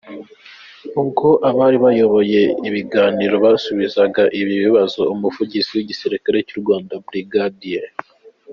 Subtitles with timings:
[1.01, 7.33] Ubwo abari bayoboye ikiganiro basubizaga ibi bibazo, Umuvugizi w’Igisirikare cy’u Rwanda Bg.